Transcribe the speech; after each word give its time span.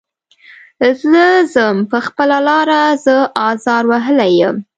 زه 1.11 1.25
ځم 1.53 1.77
په 1.91 1.97
خپله 2.07 2.37
لاره 2.47 2.81
زه 3.05 3.15
ازار 3.49 3.83
وهلی 3.91 4.31
یم. 4.41 4.57